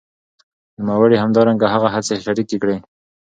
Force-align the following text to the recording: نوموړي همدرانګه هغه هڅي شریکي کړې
نوموړي 0.85 1.17
همدرانګه 1.23 1.67
هغه 1.73 1.87
هڅي 1.95 2.15
شریکي 2.25 2.57
کړې 2.63 2.77